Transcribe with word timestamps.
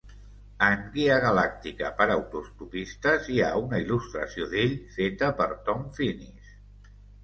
En 0.67 0.79
"Guia 0.95 1.17
galàctica 1.25 1.91
per 1.99 2.07
a 2.07 2.15
autostopistes" 2.15 3.31
hi 3.35 3.39
ha 3.45 3.53
una 3.67 3.85
il·lustració 3.87 4.51
d'ell 4.57 4.77
feta 4.99 5.35
per 5.43 5.53
Tom 5.71 5.89
Finnis. 6.03 6.55